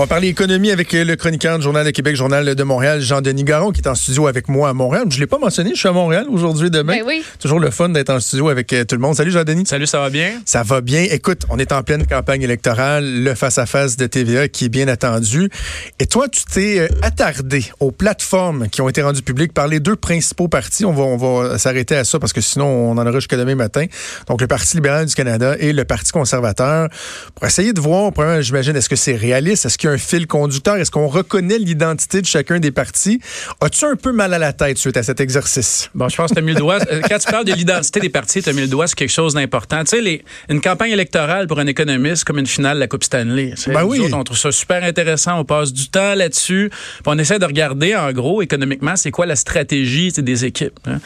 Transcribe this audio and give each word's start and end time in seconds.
va 0.00 0.06
parler 0.06 0.28
économie 0.28 0.70
avec 0.70 0.94
le 0.94 1.14
chroniqueur 1.14 1.58
du 1.58 1.64
Journal 1.64 1.84
de 1.84 1.90
Québec, 1.90 2.16
Journal 2.16 2.54
de 2.54 2.62
Montréal, 2.62 3.02
Jean-Denis 3.02 3.44
Garon, 3.44 3.70
qui 3.70 3.82
est 3.82 3.88
en 3.88 3.94
studio 3.94 4.28
avec 4.28 4.48
moi 4.48 4.70
à 4.70 4.72
Montréal. 4.72 5.04
Je 5.10 5.16
ne 5.16 5.20
l'ai 5.20 5.26
pas 5.26 5.36
mentionné, 5.36 5.72
je 5.74 5.78
suis 5.78 5.88
à 5.88 5.92
Montréal 5.92 6.24
aujourd'hui 6.30 6.68
et 6.68 6.70
demain. 6.70 6.94
Ben 6.94 7.04
oui. 7.06 7.22
Toujours 7.38 7.60
le 7.60 7.70
fun 7.70 7.90
d'être 7.90 8.08
en 8.08 8.18
studio 8.18 8.48
avec 8.48 8.72
euh, 8.72 8.84
tout 8.84 8.94
le 8.94 9.02
monde. 9.02 9.14
Salut 9.14 9.30
Jean-Denis. 9.30 9.66
Salut, 9.66 9.86
ça 9.86 10.00
va 10.00 10.08
bien? 10.08 10.40
Ça 10.46 10.62
va 10.62 10.80
bien. 10.80 11.02
Écoute, 11.10 11.42
on 11.50 11.58
est 11.58 11.70
en 11.72 11.82
pleine 11.82 12.06
campagne 12.06 12.40
électorale, 12.40 13.24
le 13.24 13.34
face-à-face 13.34 13.98
de 13.98 14.06
TVA 14.06 14.48
qui 14.48 14.64
est 14.64 14.68
bien 14.70 14.88
attendu. 14.88 15.50
Et 15.98 16.06
toi, 16.06 16.30
tu 16.30 16.44
t'es 16.50 16.78
euh, 16.78 16.88
attardé 17.02 17.66
aux 17.78 17.90
plateformes 17.90 18.70
qui 18.70 18.80
ont 18.80 18.88
été 18.88 19.02
rendues 19.02 19.20
publiques 19.20 19.52
par 19.52 19.68
les 19.68 19.80
deux 19.80 19.96
principaux 19.96 20.48
partis. 20.48 20.86
On 20.86 20.92
va, 20.92 21.02
on 21.02 21.18
va 21.18 21.58
s'arrêter 21.58 21.96
à 21.96 22.04
ça 22.04 22.18
parce 22.18 22.32
que 22.32 22.40
sinon, 22.40 22.66
on 22.66 22.92
en 22.92 23.06
aura 23.06 23.18
jusqu'à 23.18 23.36
demain 23.36 23.54
matin. 23.54 23.84
Donc, 24.28 24.40
le 24.40 24.46
Parti 24.46 24.76
libéral 24.76 25.04
du 25.04 25.14
Canada 25.14 25.56
et 25.58 25.74
le 25.74 25.84
Parti 25.84 26.10
conservateur 26.10 26.88
pour 27.34 27.46
essayer 27.46 27.74
de 27.74 27.80
voir, 27.82 28.12
j'imagine, 28.40 28.74
est-ce 28.76 28.88
que 28.88 28.96
c'est 28.96 29.16
réaliste? 29.16 29.66
Est-ce 29.66 29.76
qu'il 29.76 29.88
y 29.88 29.89
a 29.89 29.89
un 29.90 29.98
fil 29.98 30.26
conducteur? 30.26 30.76
Est-ce 30.76 30.90
qu'on 30.90 31.08
reconnaît 31.08 31.58
l'identité 31.58 32.20
de 32.20 32.26
chacun 32.26 32.58
des 32.58 32.70
partis? 32.70 33.20
As-tu 33.60 33.84
un 33.84 33.96
peu 33.96 34.12
mal 34.12 34.32
à 34.34 34.38
la 34.38 34.52
tête 34.52 34.78
suite 34.78 34.96
à 34.96 35.02
cet 35.02 35.20
exercice? 35.20 35.90
Bon, 35.94 36.08
je 36.08 36.16
pense 36.16 36.30
que 36.30 36.34
tu 36.34 36.38
as 36.38 36.42
mis 36.42 36.52
le 36.52 36.58
doigt. 36.58 36.78
Euh, 36.90 37.00
quand 37.08 37.18
tu 37.18 37.30
parles 37.30 37.44
de 37.44 37.52
l'identité 37.52 38.00
des 38.00 38.08
partis, 38.08 38.42
tu 38.42 38.48
as 38.48 38.52
mis 38.52 38.62
le 38.62 38.68
doigt 38.68 38.86
sur 38.86 38.96
quelque 38.96 39.10
chose 39.10 39.34
d'important. 39.34 39.80
Tu 39.84 39.90
sais, 39.90 40.00
les, 40.00 40.24
une 40.48 40.60
campagne 40.60 40.90
électorale 40.92 41.46
pour 41.46 41.58
un 41.58 41.66
économiste, 41.66 42.24
comme 42.24 42.38
une 42.38 42.46
finale 42.46 42.76
de 42.76 42.80
la 42.80 42.86
Coupe 42.86 43.04
Stanley. 43.04 43.54
Ben 43.66 43.84
oui. 43.84 44.00
Autres, 44.00 44.16
on 44.16 44.24
trouve 44.24 44.38
ça 44.38 44.52
super 44.52 44.82
intéressant. 44.84 45.38
On 45.40 45.44
passe 45.44 45.72
du 45.72 45.88
temps 45.88 46.14
là-dessus. 46.14 46.70
on 47.06 47.18
essaie 47.18 47.38
de 47.38 47.46
regarder, 47.46 47.94
en 47.96 48.12
gros, 48.12 48.42
économiquement, 48.42 48.96
c'est 48.96 49.10
quoi 49.10 49.26
la 49.26 49.36
stratégie 49.36 50.12
des 50.12 50.44
équipes. 50.44 50.78
Hein. 50.86 50.98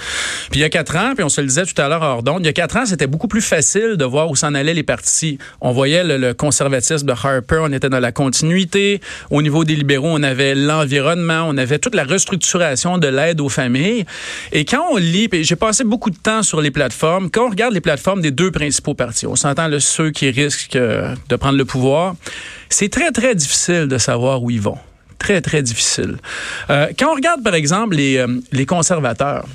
Puis 0.51 0.61
il 0.61 0.63
y 0.63 0.65
a 0.65 0.69
quatre 0.69 0.97
ans, 0.97 1.13
puis 1.15 1.25
on 1.25 1.29
se 1.29 1.41
le 1.41 1.47
disait 1.47 1.65
tout 1.65 1.81
à 1.81 1.89
l'heure 1.89 2.03
hors 2.03 2.23
d'onde, 2.23 2.43
il 2.43 2.47
y 2.47 2.49
a 2.49 2.53
quatre 2.53 2.77
ans, 2.77 2.87
c'était 2.87 3.07
beaucoup 3.07 3.29
plus 3.29 3.41
facile 3.41 3.97
de 3.97 4.05
voir 4.05 4.31
où 4.31 4.37
s'en 4.37 4.55
allaient 4.55 4.75
les 4.75 4.83
partis. 4.83 5.39
On 5.61 5.73
voyait 5.73 6.05
le, 6.05 6.17
le 6.17 6.35
conservatisme 6.35 7.07
de 7.07 7.13
Harper, 7.13 7.61
on 7.63 7.73
était 7.73 7.89
dans 7.89 8.01
la 8.01 8.13
continuité. 8.13 8.45
Au 9.31 9.43
niveau 9.43 9.65
des 9.65 9.77
libéraux, 9.77 10.11
on 10.11 10.23
avait 10.23 10.55
l'environnement, 10.55 11.47
on 11.49 11.57
avait 11.57 11.79
toute 11.79 11.95
la 11.95 12.05
restructuration 12.05 12.99
de 12.99 13.09
l'aide 13.09 13.41
aux 13.41 13.49
familles. 13.49 14.05
Et 14.53 14.65
quand 14.65 14.85
on 14.91 14.97
lit, 14.97 15.29
j'ai 15.33 15.57
passé 15.57 15.85
beaucoup 15.85 16.11
de 16.11 16.17
temps 16.17 16.43
sur 16.43 16.61
les 16.61 16.71
plateformes, 16.71 17.31
quand 17.31 17.47
on 17.47 17.51
regarde 17.51 17.75
les 17.75 17.81
plateformes 17.81 18.21
des 18.21 18.31
deux 18.31 18.51
principaux 18.51 18.95
partis, 18.95 19.27
on 19.27 19.37
s'entend 19.37 19.69
le 19.69 19.81
ceux 19.81 20.11
qui 20.11 20.31
risquent 20.31 20.77
euh, 20.77 21.15
de 21.29 21.37
prendre 21.37 21.59
le 21.59 21.65
pouvoir, 21.65 22.15
c'est 22.69 22.89
très, 22.89 23.11
très 23.13 23.35
difficile 23.35 23.87
de 23.87 23.99
savoir 23.99 24.43
où 24.43 24.51
ils 24.51 24.61
vont 24.61 24.79
très, 25.19 25.41
très 25.41 25.63
difficile. 25.63 26.17
Euh, 26.69 26.89
quand 26.99 27.11
on 27.11 27.15
regarde, 27.15 27.43
par 27.43 27.55
exemple, 27.55 27.97
les, 27.97 28.19
euh, 28.19 28.27
les 28.53 28.67
conservateurs, 28.67 29.47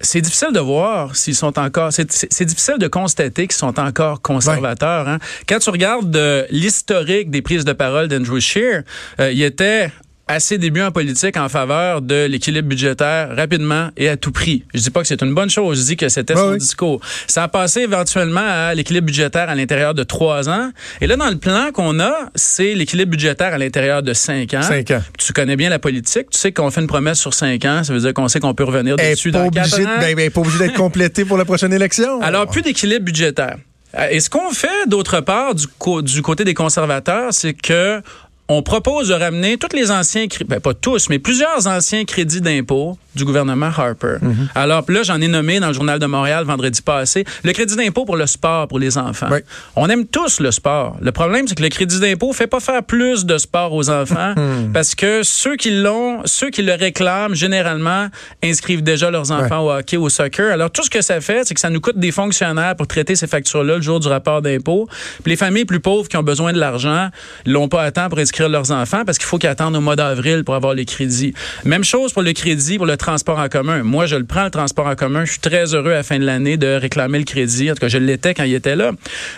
c'est 0.00 0.20
difficile 0.20 0.52
de 0.52 0.60
voir 0.60 1.16
s'ils 1.16 1.34
sont 1.34 1.58
encore. 1.58 1.92
C'est 1.92 2.44
difficile 2.44 2.78
de 2.78 2.88
constater 2.88 3.46
qu'ils 3.46 3.56
sont 3.56 3.78
encore 3.78 4.22
conservateurs. 4.22 5.08
Hein. 5.08 5.18
Quand 5.48 5.58
tu 5.58 5.70
regardes 5.70 6.46
l'historique 6.50 7.30
des 7.30 7.42
prises 7.42 7.64
de 7.64 7.72
parole 7.72 8.08
d'Andrew 8.08 8.40
Scheer, 8.40 8.82
euh, 9.20 9.32
il 9.32 9.42
était 9.42 9.90
à 10.28 10.40
ses 10.40 10.58
débuts 10.58 10.82
en 10.82 10.92
politique 10.92 11.36
en 11.36 11.48
faveur 11.48 12.02
de 12.02 12.26
l'équilibre 12.26 12.68
budgétaire 12.68 13.34
rapidement 13.34 13.88
et 13.96 14.08
à 14.08 14.16
tout 14.16 14.30
prix. 14.30 14.64
Je 14.74 14.80
dis 14.80 14.90
pas 14.90 15.00
que 15.00 15.08
c'est 15.08 15.22
une 15.22 15.34
bonne 15.34 15.50
chose, 15.50 15.80
je 15.80 15.84
dis 15.84 15.96
que 15.96 16.08
c'était 16.08 16.36
son 16.36 16.54
discours. 16.54 17.00
Ça 17.26 17.44
a 17.44 17.48
passé 17.48 17.80
éventuellement 17.80 18.44
à 18.44 18.74
l'équilibre 18.74 19.06
budgétaire 19.06 19.48
à 19.48 19.54
l'intérieur 19.54 19.94
de 19.94 20.02
trois 20.02 20.48
ans. 20.48 20.70
Et 21.00 21.06
là, 21.06 21.16
dans 21.16 21.30
le 21.30 21.38
plan 21.38 21.70
qu'on 21.72 21.98
a, 21.98 22.30
c'est 22.34 22.74
l'équilibre 22.74 23.12
budgétaire 23.12 23.54
à 23.54 23.58
l'intérieur 23.58 24.02
de 24.02 24.12
cinq 24.12 24.54
ans. 24.54 24.62
Cinq 24.62 24.90
ans. 24.90 25.02
Tu 25.18 25.32
connais 25.32 25.56
bien 25.56 25.70
la 25.70 25.78
politique. 25.78 26.30
Tu 26.30 26.38
sais 26.38 26.52
qu'on 26.52 26.70
fait 26.70 26.82
une 26.82 26.86
promesse 26.86 27.18
sur 27.18 27.34
cinq 27.34 27.64
ans. 27.64 27.82
Ça 27.82 27.92
veut 27.92 28.00
dire 28.00 28.14
qu'on 28.14 28.28
sait 28.28 28.40
qu'on 28.40 28.54
peut 28.54 28.64
revenir 28.64 28.96
dessus 28.96 29.30
dans 29.30 29.48
quatre 29.48 29.80
ans. 29.80 29.98
Ben, 30.00 30.14
ben, 30.14 30.30
pas 30.30 30.40
obligé 30.40 30.58
d'être 30.58 30.74
complété 30.74 31.24
pour 31.24 31.38
la 31.38 31.44
prochaine 31.44 31.72
élection. 31.72 32.20
Alors, 32.20 32.46
plus 32.46 32.62
d'équilibre 32.62 33.04
budgétaire. 33.04 33.56
Euh, 33.96 34.08
et 34.10 34.20
ce 34.20 34.28
qu'on 34.28 34.50
fait, 34.50 34.86
d'autre 34.86 35.20
part, 35.20 35.54
du, 35.54 35.64
du 36.02 36.22
côté 36.22 36.44
des 36.44 36.54
conservateurs, 36.54 37.32
c'est 37.32 37.54
que 37.54 38.02
on 38.48 38.62
propose 38.62 39.08
de 39.08 39.14
ramener 39.14 39.58
tous 39.58 39.76
les 39.76 39.90
anciens, 39.90 40.26
ben 40.46 40.60
pas 40.60 40.74
tous, 40.74 41.10
mais 41.10 41.18
plusieurs 41.18 41.66
anciens 41.66 42.04
crédits 42.04 42.40
d'impôt 42.40 42.96
du 43.18 43.24
gouvernement 43.24 43.70
Harper. 43.76 44.16
Mhm. 44.22 44.48
Alors 44.54 44.84
là, 44.88 45.02
j'en 45.02 45.20
ai 45.20 45.28
nommé 45.28 45.60
dans 45.60 45.68
le 45.68 45.72
journal 45.74 45.98
de 45.98 46.06
Montréal 46.06 46.44
vendredi 46.44 46.80
passé 46.80 47.24
le 47.44 47.52
crédit 47.52 47.76
d'impôt 47.76 48.04
pour 48.04 48.16
le 48.16 48.26
sport 48.26 48.68
pour 48.68 48.78
les 48.78 48.96
enfants. 48.96 49.28
On 49.76 49.88
aime 49.88 50.06
tous 50.06 50.40
le 50.40 50.50
sport. 50.50 50.96
Le 51.00 51.12
problème, 51.12 51.46
c'est 51.46 51.56
que 51.56 51.62
le 51.62 51.68
crédit 51.68 52.00
d'impôt 52.00 52.32
fait 52.32 52.46
pas 52.46 52.60
faire 52.60 52.82
plus 52.82 53.26
de 53.26 53.38
sport 53.38 53.72
aux 53.74 53.90
enfants 53.90 54.34
mhm. 54.36 54.72
parce 54.74 54.94
que 54.94 55.22
ceux 55.22 55.56
qui 55.56 55.70
l'ont, 55.70 56.22
ceux 56.24 56.50
qui 56.50 56.62
le 56.62 56.74
réclament, 56.74 57.34
généralement, 57.34 58.08
inscrivent 58.42 58.82
déjà 58.82 59.10
leurs 59.10 59.30
enfants 59.32 59.66
au 59.66 59.70
hockey, 59.70 59.96
au 59.96 60.08
soccer. 60.08 60.52
Alors 60.52 60.70
tout 60.70 60.82
ce 60.82 60.90
que 60.90 61.02
ça 61.02 61.20
fait, 61.20 61.46
c'est 61.46 61.54
que 61.54 61.60
ça 61.60 61.70
nous 61.70 61.80
coûte 61.80 61.98
des 61.98 62.12
fonctionnaires 62.12 62.76
pour 62.76 62.86
traiter 62.86 63.16
ces 63.16 63.26
factures-là 63.26 63.76
le 63.76 63.82
jour 63.82 64.00
du 64.00 64.08
rapport 64.08 64.40
d'impôt. 64.42 64.88
Puis 65.22 65.30
les 65.32 65.36
familles 65.36 65.64
plus 65.64 65.80
pauvres 65.80 66.08
qui 66.08 66.16
ont 66.16 66.22
besoin 66.22 66.52
de 66.52 66.58
l'argent 66.58 67.08
l'ont 67.46 67.68
pas 67.68 67.82
à 67.82 67.90
temps 67.90 68.08
pour 68.08 68.18
inscrire 68.18 68.48
leurs 68.48 68.70
enfants 68.70 69.04
parce 69.04 69.18
qu'il 69.18 69.26
faut 69.26 69.38
qu'ils 69.38 69.50
attendent 69.50 69.76
au 69.76 69.80
mois 69.80 69.96
d'avril 69.96 70.44
pour 70.44 70.54
avoir 70.54 70.74
les 70.74 70.84
crédits. 70.84 71.34
Même 71.64 71.84
chose 71.84 72.12
pour 72.12 72.22
le 72.22 72.32
crédit 72.32 72.76
pour 72.76 72.86
le 72.86 72.96
transport 73.08 73.38
en 73.38 73.48
commun. 73.48 73.82
Moi, 73.84 74.04
je 74.04 74.16
le 74.16 74.24
prends, 74.24 74.44
le 74.44 74.50
transport 74.50 74.86
en 74.86 74.94
commun. 74.94 75.24
Je 75.24 75.30
suis 75.30 75.40
très 75.40 75.74
heureux 75.74 75.92
à 75.92 75.96
la 75.96 76.02
fin 76.02 76.18
de 76.18 76.26
l'année 76.26 76.58
de 76.58 76.66
réclamer 76.66 77.16
le 77.16 77.24
crédit. 77.24 77.70
En 77.70 77.74
tout 77.74 77.80
cas, 77.80 77.88
je 77.88 77.96
l'étais 77.96 78.34
quand 78.34 78.44
il 78.44 78.52
était 78.52 78.76
là. 78.76 78.92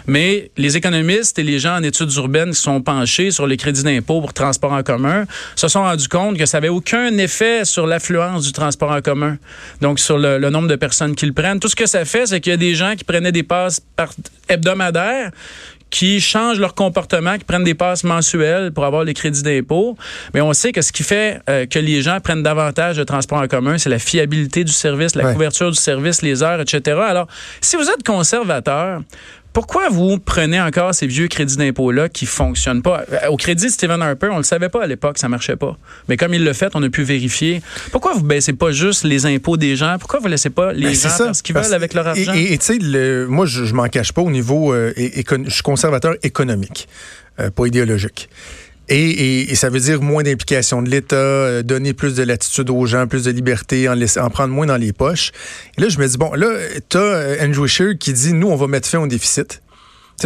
Mais 0.08 0.50
les 0.56 0.76
économistes 0.76 1.38
et 1.38 1.44
les 1.44 1.60
gens 1.60 1.76
en 1.76 1.82
études 1.84 2.12
urbaines 2.14 2.50
qui 2.50 2.60
sont 2.60 2.82
penchés 2.82 3.30
sur 3.30 3.46
les 3.46 3.56
crédits 3.56 3.84
d'impôt 3.84 4.20
pour 4.20 4.32
transport 4.32 4.72
en 4.72 4.82
commun 4.82 5.24
se 5.54 5.68
sont 5.68 5.82
rendus 5.82 6.08
compte 6.08 6.36
que 6.36 6.46
ça 6.46 6.56
n'avait 6.56 6.68
aucun 6.68 7.16
effet 7.18 7.64
sur 7.64 7.86
l'affluence 7.86 8.44
du 8.44 8.50
transport 8.50 8.90
en 8.90 9.02
commun. 9.02 9.38
Donc, 9.80 10.00
sur 10.00 10.18
le, 10.18 10.38
nombre 10.50 10.66
de 10.66 10.74
personnes 10.74 11.14
qui 11.14 11.26
le 11.26 11.32
prennent. 11.32 11.60
Tout 11.60 11.68
ce 11.68 11.76
que 11.76 11.86
ça 11.86 12.04
fait, 12.04 12.26
c'est 12.26 12.40
qu'il 12.40 12.50
y 12.50 12.54
a 12.54 12.56
des 12.56 12.74
gens 12.74 12.96
qui 12.96 13.04
prenaient 13.04 13.30
des 13.30 13.44
passes 13.44 13.82
hebdomadaires 14.48 15.30
qui 15.90 16.20
changent 16.20 16.60
leur 16.60 16.74
comportement, 16.74 17.36
qui 17.36 17.44
prennent 17.44 17.64
des 17.64 17.74
passes 17.74 18.04
mensuelles 18.04 18.72
pour 18.72 18.84
avoir 18.84 19.04
les 19.04 19.14
crédits 19.14 19.42
d'impôt. 19.42 19.96
Mais 20.34 20.40
on 20.40 20.52
sait 20.52 20.72
que 20.72 20.82
ce 20.82 20.92
qui 20.92 21.02
fait 21.02 21.40
euh, 21.48 21.66
que 21.66 21.78
les 21.78 22.02
gens 22.02 22.20
prennent 22.20 22.42
davantage 22.42 22.96
de 22.96 23.04
transport 23.04 23.40
en 23.40 23.48
commun, 23.48 23.78
c'est 23.78 23.90
la 23.90 23.98
fiabilité 23.98 24.64
du 24.64 24.72
service, 24.72 25.14
la 25.14 25.32
couverture 25.32 25.70
du 25.70 25.76
service, 25.76 26.22
les 26.22 26.42
heures, 26.42 26.60
etc. 26.60 26.98
Alors, 27.00 27.26
si 27.60 27.76
vous 27.76 27.88
êtes 27.88 28.04
conservateur, 28.04 29.02
pourquoi 29.52 29.88
vous 29.88 30.18
prenez 30.18 30.60
encore 30.60 30.94
ces 30.94 31.06
vieux 31.06 31.28
crédits 31.28 31.56
d'impôt-là 31.56 32.08
qui 32.08 32.26
fonctionnent 32.26 32.82
pas? 32.82 33.04
Au 33.28 33.36
crédit 33.36 33.66
de 33.66 33.70
Stephen 33.70 34.00
Harper, 34.00 34.28
on 34.30 34.36
le 34.36 34.42
savait 34.42 34.68
pas 34.68 34.84
à 34.84 34.86
l'époque, 34.86 35.18
ça 35.18 35.28
marchait 35.28 35.56
pas. 35.56 35.76
Mais 36.08 36.16
comme 36.16 36.34
il 36.34 36.44
le 36.44 36.52
fait, 36.52 36.70
on 36.74 36.82
a 36.82 36.88
pu 36.88 37.02
vérifier. 37.02 37.62
Pourquoi 37.90 38.14
vous 38.14 38.22
baissez 38.22 38.52
pas 38.52 38.70
juste 38.70 39.04
les 39.04 39.26
impôts 39.26 39.56
des 39.56 39.76
gens? 39.76 39.96
Pourquoi 39.98 40.20
vous 40.20 40.28
laissez 40.28 40.50
pas 40.50 40.72
les 40.72 40.86
ben, 40.86 40.94
gens 40.94 41.08
faire 41.08 41.36
ce 41.36 41.42
qu'ils 41.42 41.54
veulent 41.54 41.74
avec 41.74 41.94
leur 41.94 42.06
argent? 42.06 42.32
Et 42.32 42.56
tu 42.58 42.78
sais, 42.78 43.26
moi, 43.26 43.46
je, 43.46 43.64
je 43.64 43.74
m'en 43.74 43.88
cache 43.88 44.12
pas 44.12 44.22
au 44.22 44.30
niveau, 44.30 44.72
euh, 44.72 44.92
je 44.96 45.50
suis 45.50 45.62
conservateur 45.62 46.14
économique, 46.22 46.88
euh, 47.40 47.50
pas 47.50 47.66
idéologique. 47.66 48.28
Et, 48.92 49.54
ça 49.54 49.70
veut 49.70 49.78
dire 49.78 50.02
moins 50.02 50.24
d'implication 50.24 50.82
de 50.82 50.90
l'État, 50.90 51.16
euh, 51.16 51.62
donner 51.62 51.94
plus 51.94 52.16
de 52.16 52.24
latitude 52.24 52.70
aux 52.70 52.86
gens, 52.86 53.06
plus 53.06 53.24
de 53.24 53.30
liberté, 53.30 53.88
en, 53.88 53.94
en 53.96 54.30
prendre 54.30 54.52
moins 54.52 54.66
dans 54.66 54.76
les 54.76 54.92
poches. 54.92 55.30
Et 55.78 55.80
là, 55.80 55.88
je 55.88 55.98
me 55.98 56.06
dis, 56.08 56.18
bon, 56.18 56.32
là, 56.34 56.48
tu 56.88 56.96
as 56.96 57.00
euh, 57.00 57.46
Andrew 57.46 57.66
Scheer 57.66 57.96
qui 57.98 58.12
dit, 58.12 58.32
nous, 58.32 58.48
on 58.48 58.56
va 58.56 58.66
mettre 58.66 58.88
fin 58.88 58.98
au 58.98 59.06
déficit. 59.06 59.62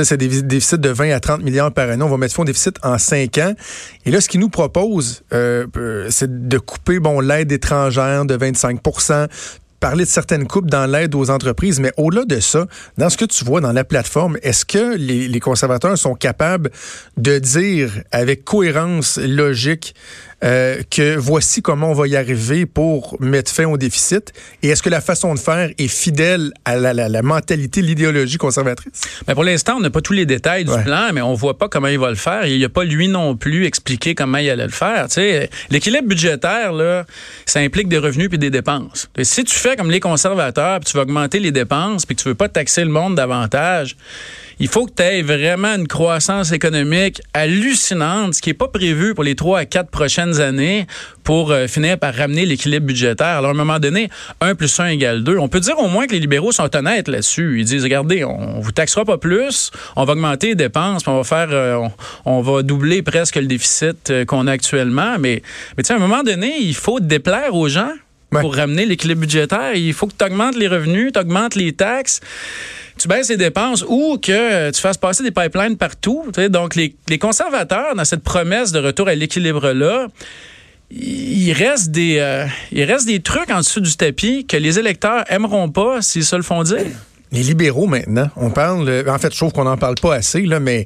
C'est 0.03 0.17
des 0.17 0.43
déficits 0.43 0.79
de 0.79 0.89
20 0.89 1.11
à 1.13 1.21
30 1.21 1.43
milliards 1.43 1.73
par 1.73 1.89
année. 1.89 2.03
On 2.03 2.09
va 2.09 2.17
mettre 2.17 2.35
fin 2.35 2.43
au 2.43 2.47
déficit 2.47 2.77
en 2.83 2.99
5 2.99 3.39
ans. 3.39 3.55
Et 4.05 4.11
là, 4.11 4.21
ce 4.21 4.29
qu'il 4.29 4.41
nous 4.41 4.49
propose, 4.49 5.23
euh, 5.33 5.67
c'est 6.11 6.49
de 6.49 6.59
couper 6.59 6.99
bon 6.99 7.21
l'aide 7.21 7.53
étrangère 7.53 8.25
de 8.25 8.35
25 8.35 8.81
parler 9.85 10.05
de 10.07 10.09
certaines 10.09 10.47
coupes 10.47 10.71
dans 10.71 10.87
l'aide 10.87 11.15
aux 11.15 11.29
entreprises, 11.29 11.79
mais 11.79 11.93
au-delà 11.99 12.25
de 12.25 12.41
ça, 12.41 12.65
dans 12.97 13.11
ce 13.11 13.19
que 13.19 13.27
tu 13.27 13.45
vois 13.45 13.61
dans 13.61 13.73
la 13.73 13.85
plateforme, 13.85 14.39
est-ce 14.43 14.65
que 14.65 14.97
les, 14.97 15.41
conservateurs 15.41 15.99
sont 15.99 16.15
capables 16.15 16.71
de 17.19 17.39
dire 17.39 17.91
avec 18.11 18.47
cohérence 18.47 19.19
logique 19.19 19.95
euh, 20.45 20.83
que 20.91 21.17
voici 21.17 21.63
comment 21.63 21.91
on 21.91 21.95
va 21.95 22.07
y 22.07 22.17
arriver 22.17 22.67
pour 22.67 23.17
mettre 23.21 23.51
fin 23.51 23.65
au 23.67 23.77
déficit? 23.77 24.33
Et 24.63 24.69
est-ce 24.69 24.83
que 24.83 24.91
la 24.91 25.01
façon 25.01 25.35
de 25.35 25.39
faire 25.39 25.71
est 25.79 25.89
fidèle 25.89 26.53
à 26.65 26.77
la, 26.77 26.93
la, 26.93 27.09
la 27.09 27.23
mentalité, 27.23 27.83
l'idéologie 27.83 28.37
conservatrice? 28.37 29.01
Ben 29.27 29.35
pour 29.35 29.45
l'instant, 29.45 29.77
on 29.77 29.81
n'a 29.81 29.91
pas 29.91 30.01
tous 30.01 30.13
les 30.13 30.27
détails 30.27 30.65
du 30.65 30.83
plan, 30.85 31.11
mais 31.13 31.23
on 31.23 31.35
voit 31.35 31.59
pas 31.59 31.69
comment 31.69 31.89
il 31.89 31.99
va 31.99 32.11
le 32.11 32.17
faire. 32.17 32.47
Il 32.47 32.59
n'y 32.59 32.65
a 32.65 32.69
pas 32.69 32.85
lui 32.85 33.09
non 33.09 33.37
plus 33.37 33.65
expliqué 33.65 34.15
comment 34.15 34.39
il 34.39 34.51
allait 34.51 34.67
le 34.67 34.71
faire. 34.71 35.07
l'équilibre 35.71 36.09
budgétaire, 36.09 36.73
là, 36.73 37.05
ça 37.47 37.61
implique 37.61 37.89
des 37.89 37.99
revenus 37.99 38.29
puis 38.29 38.39
des 38.39 38.51
dépenses. 38.51 39.09
Et 39.17 39.25
si 39.25 39.45
tu 39.45 39.55
fais 39.55 39.77
comme 39.77 39.91
les 39.91 40.01
conservateurs, 40.01 40.81
puis 40.81 40.91
tu 40.91 40.97
vas 40.97 41.05
augmenter 41.05 41.41
les 41.41 41.53
dépenses, 41.53 42.07
puis 42.07 42.17
que 42.17 42.23
tu 42.23 42.29
veux 42.29 42.35
pas 42.35 42.49
taxer 42.49 42.85
le 42.85 42.91
monde 42.91 43.15
davantage, 43.15 43.97
il 44.59 44.69
faut 44.69 44.87
que 44.87 44.93
tu 44.97 45.03
aies 45.03 45.23
vraiment 45.23 45.75
une 45.75 45.89
croissance 45.89 46.53
économique 46.53 47.21
hallucinante, 47.33 48.35
ce 48.35 48.43
qui 48.43 48.51
n'est 48.51 48.55
pas 48.55 48.69
prévu 48.69 49.15
pour 49.15 49.25
les 49.25 49.35
trois 49.35 49.61
à 49.61 49.65
quatre 49.65 49.91
prochaines 49.91 50.41
années 50.41 50.87
pour 51.23 51.51
euh, 51.51 51.67
finir 51.67 51.99
par 51.99 52.15
ramener 52.15 52.47
l'équilibre 52.47 52.87
budgétaire. 52.87 53.39
Alors, 53.39 53.51
à 53.51 53.55
un 53.55 53.57
moment 53.57 53.79
donné, 53.79 54.11
1 54.41 54.55
plus 54.55 54.79
1 54.79 54.87
égale 54.89 55.25
2. 55.25 55.39
On 55.39 55.49
peut 55.49 55.61
dire 55.61 55.79
au 55.79 55.89
moins 55.89 56.07
que 56.07 56.13
les 56.13 56.21
libéraux 56.21 56.53
sont 56.53 56.75
honnêtes 56.77 57.09
là-dessus. 57.09 57.61
Ils 57.61 57.65
disent, 57.65 57.83
regardez, 57.83 58.25
on 58.25 58.61
vous 58.61 58.73
taxera 58.73 59.05
pas 59.05 59.19
plus, 59.19 59.71
on 59.97 60.05
va 60.05 60.13
augmenter 60.13 60.49
les 60.49 60.55
dépenses, 60.55 61.03
puis 61.03 61.11
on 61.11 61.17
va 61.17 61.25
faire, 61.25 61.49
euh, 61.51 61.89
on, 62.25 62.43
va 62.43 62.63
doubler 62.63 63.03
presque 63.03 63.37
le 63.37 63.47
déficit 63.47 64.11
euh, 64.11 64.25
qu'on 64.25 64.47
a 64.47 64.53
actuellement. 64.53 65.17
Mais, 65.19 65.43
mais 65.77 65.83
tu 65.83 65.89
sais, 65.89 65.95
à 65.95 65.97
un 65.97 66.01
moment 66.01 66.23
donné, 66.23 66.55
il 66.61 66.75
faut 66.75 67.01
déplaire 67.01 67.55
aux 67.55 67.69
gens 67.69 67.93
pour 68.41 68.55
ramener 68.55 68.87
l'équilibre 68.87 69.23
budgétaire. 69.23 69.75
Il 69.75 69.93
faut 69.93 70.07
que 70.07 70.15
tu 70.19 70.25
augmentes 70.25 70.57
les 70.57 70.69
revenus, 70.69 71.13
tu 71.13 71.19
augmentes 71.19 71.55
les 71.55 71.73
taxes 71.73 72.21
tu 72.99 73.09
baisses 73.09 73.29
les 73.29 73.37
dépenses 73.37 73.85
ou 73.87 74.19
que 74.19 74.71
tu 74.71 74.81
fasses 74.81 74.99
passer 74.99 75.23
des 75.23 75.31
pipelines 75.31 75.77
partout. 75.77 76.25
Donc, 76.51 76.75
les, 76.77 77.19
conservateurs, 77.19 77.95
dans 77.95 78.05
cette 78.05 78.23
promesse 78.23 78.73
de 78.73 78.79
retour 78.79 79.09
à 79.09 79.15
l'équilibre-là, 79.15 80.09
il 80.91 81.53
reste 81.53 81.91
des 81.91 82.19
euh, 82.19 82.47
il 82.71 82.85
reste 82.85 83.07
des 83.07 83.21
trucs 83.21 83.51
en 83.51 83.59
dessous 83.59 83.81
du 83.81 83.97
tapis 83.97 84.47
que 84.47 84.57
les 84.57 84.79
électeurs 84.79 85.25
aimeront 85.29 85.71
pas 85.71 86.03
s'ils 86.03 86.25
se 86.25 86.37
le 86.37 86.43
font 86.43 86.63
dire. 86.63 86.87
Les 87.35 87.43
libéraux 87.43 87.87
maintenant, 87.89 88.31
on 88.37 88.51
parle, 88.51 89.05
en 89.09 89.19
fait, 89.19 89.33
je 89.33 89.37
trouve 89.37 89.53
qu'on 89.53 89.65
n'en 89.65 89.77
parle 89.77 89.97
pas 89.97 90.15
assez, 90.15 90.43
là, 90.43 90.61
mais 90.61 90.85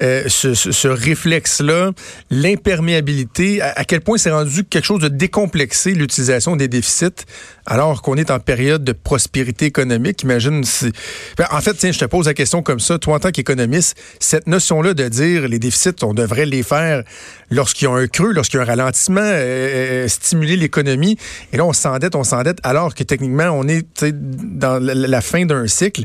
euh, 0.00 0.28
ce, 0.28 0.86
réflexe-là, 0.86 1.90
l'imperméabilité, 2.30 3.60
à, 3.60 3.84
quel 3.84 4.00
point 4.00 4.16
c'est 4.16 4.30
rendu 4.30 4.62
quelque 4.62 4.84
chose 4.84 5.00
de 5.00 5.08
décomplexé, 5.08 5.94
l'utilisation 5.94 6.54
des 6.54 6.68
déficits, 6.68 7.26
alors 7.68 8.00
qu'on 8.02 8.16
est 8.16 8.30
en 8.30 8.40
période 8.40 8.82
de 8.82 8.92
prospérité 8.92 9.66
économique. 9.66 10.22
Imagine 10.22 10.64
si... 10.64 10.90
Ben, 11.36 11.46
en 11.50 11.60
fait, 11.60 11.74
tiens, 11.74 11.92
je 11.92 11.98
te 11.98 12.04
pose 12.06 12.26
la 12.26 12.34
question 12.34 12.62
comme 12.62 12.80
ça. 12.80 12.98
Toi, 12.98 13.16
en 13.16 13.18
tant 13.20 13.30
qu'économiste, 13.30 13.96
cette 14.18 14.46
notion-là 14.46 14.94
de 14.94 15.06
dire 15.08 15.46
les 15.46 15.58
déficits, 15.58 16.02
on 16.02 16.14
devrait 16.14 16.46
les 16.46 16.62
faire 16.62 17.04
lorsqu'il 17.50 17.86
y 17.86 17.90
a 17.90 17.94
un 17.94 18.06
creux, 18.06 18.32
lorsqu'il 18.32 18.56
y 18.56 18.60
a 18.60 18.62
un 18.62 18.66
ralentissement, 18.66 19.20
euh, 19.20 20.04
euh, 20.04 20.08
stimuler 20.08 20.56
l'économie. 20.56 21.18
Et 21.52 21.58
là, 21.58 21.66
on 21.66 21.74
s'endette, 21.74 22.14
on 22.14 22.24
s'endette, 22.24 22.58
alors 22.62 22.94
que 22.94 23.04
techniquement, 23.04 23.50
on 23.50 23.68
est 23.68 23.86
dans 24.02 24.82
la 24.82 25.20
fin 25.20 25.44
d'un 25.44 25.66
cycle. 25.66 26.04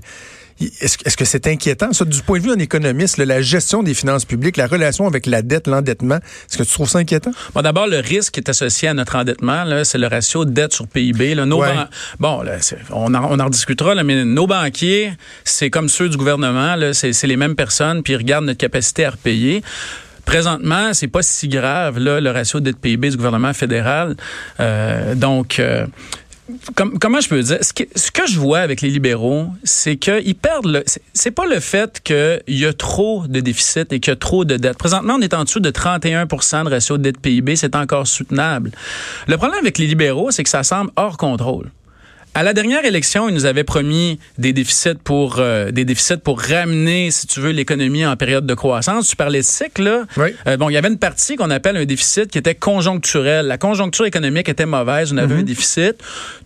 Est-ce 0.81 1.17
que 1.17 1.25
c'est 1.25 1.47
inquiétant, 1.47 1.93
ça, 1.93 2.05
du 2.05 2.21
point 2.21 2.39
de 2.39 2.43
vue 2.43 2.49
d'un 2.49 2.59
économiste, 2.59 3.17
la 3.17 3.41
gestion 3.41 3.83
des 3.83 3.93
finances 3.93 4.25
publiques, 4.25 4.57
la 4.57 4.67
relation 4.67 5.07
avec 5.07 5.25
la 5.25 5.41
dette, 5.41 5.67
l'endettement, 5.67 6.17
est-ce 6.17 6.57
que 6.57 6.63
tu 6.63 6.71
trouves 6.71 6.89
ça 6.89 6.99
inquiétant? 6.99 7.31
Bon, 7.53 7.61
d'abord, 7.61 7.87
le 7.87 7.99
risque 7.99 8.33
qui 8.33 8.39
est 8.39 8.49
associé 8.49 8.87
à 8.87 8.93
notre 8.93 9.15
endettement, 9.15 9.65
c'est 9.83 9.97
le 9.97 10.07
ratio 10.07 10.45
dette 10.45 10.73
sur 10.73 10.87
PIB. 10.87 11.35
Là. 11.35 11.45
Nos 11.45 11.63
bon, 12.19 12.43
on, 12.91 13.13
en, 13.13 13.23
on 13.31 13.39
en 13.39 13.49
là, 13.93 14.03
mais 14.03 14.25
nos 14.25 14.47
banquiers, 14.47 15.13
c'est 15.43 15.69
comme 15.69 15.89
ceux 15.89 16.09
du 16.09 16.17
gouvernement, 16.17 16.75
c'est 16.93 17.27
les 17.27 17.37
mêmes 17.37 17.55
personnes, 17.55 18.03
puis 18.03 18.13
ils 18.13 18.17
regardent 18.17 18.45
notre 18.45 18.59
capacité 18.59 19.05
à 19.05 19.11
repayer. 19.11 19.63
Présentement, 20.25 20.93
c'est 20.93 21.07
pas 21.07 21.21
si 21.21 21.49
grave 21.49 21.99
là, 21.99 22.21
le 22.21 22.31
ratio 22.31 22.61
dette 22.61 22.77
PIB 22.77 23.09
du 23.09 23.17
gouvernement 23.17 23.53
fédéral. 23.53 24.15
Euh, 24.59 25.15
donc, 25.15 25.59
euh, 25.59 25.85
comment 26.75 27.19
je 27.19 27.29
peux 27.29 27.41
dire? 27.41 27.57
Ce 27.61 27.73
que, 27.73 28.27
je 28.27 28.39
vois 28.39 28.59
avec 28.59 28.81
les 28.81 28.89
libéraux, 28.89 29.47
c'est 29.63 29.97
qu'ils 29.97 30.35
perdent 30.35 30.67
le. 30.67 30.83
C'est 31.13 31.31
pas 31.31 31.45
le 31.45 31.59
fait 31.59 32.01
qu'il 32.03 32.41
y 32.47 32.65
a 32.65 32.73
trop 32.73 33.25
de 33.27 33.39
déficit 33.39 33.91
et 33.93 33.99
qu'il 33.99 34.11
y 34.11 34.13
a 34.13 34.15
trop 34.15 34.45
de 34.45 34.57
dettes. 34.57 34.77
Présentement, 34.77 35.15
on 35.17 35.21
est 35.21 35.33
en 35.33 35.43
dessous 35.43 35.59
de 35.59 35.69
31 35.69 36.25
de 36.25 36.69
ratio 36.69 36.97
de 36.97 37.03
dette 37.03 37.19
PIB. 37.19 37.55
C'est 37.55 37.75
encore 37.75 38.07
soutenable. 38.07 38.71
Le 39.27 39.37
problème 39.37 39.59
avec 39.59 39.77
les 39.77 39.87
libéraux, 39.87 40.31
c'est 40.31 40.43
que 40.43 40.49
ça 40.49 40.63
semble 40.63 40.91
hors 40.95 41.17
contrôle. 41.17 41.69
À 42.35 42.41
la 42.41 42.53
dernière 42.53 42.83
élection, 42.83 43.29
ils 43.29 43.35
nous 43.35 43.45
avaient 43.45 43.63
promis 43.63 44.17
des 44.39 44.53
déficits 44.53 44.95
pour 45.03 45.35
euh, 45.37 45.69
des 45.69 45.85
déficits 45.85 46.17
pour 46.17 46.41
ramener, 46.41 47.11
si 47.11 47.27
tu 47.27 47.39
veux, 47.39 47.51
l'économie 47.51 48.07
en 48.07 48.15
période 48.15 48.47
de 48.47 48.53
croissance. 48.55 49.07
Tu 49.07 49.15
parlais 49.15 49.39
de 49.39 49.45
cycle, 49.45 49.83
là. 49.83 50.05
Oui. 50.17 50.29
Euh, 50.47 50.57
bon, 50.57 50.69
il 50.69 50.73
y 50.73 50.77
avait 50.77 50.87
une 50.87 50.97
partie 50.97 51.35
qu'on 51.35 51.51
appelle 51.51 51.77
un 51.77 51.85
déficit 51.85 52.31
qui 52.31 52.39
était 52.39 52.55
conjoncturel. 52.55 53.45
La 53.45 53.59
conjoncture 53.59 54.05
économique 54.05 54.49
était 54.49 54.65
mauvaise, 54.65 55.13
on 55.13 55.17
avait 55.17 55.35
mm-hmm. 55.35 55.39
un 55.39 55.43
déficit. 55.43 55.95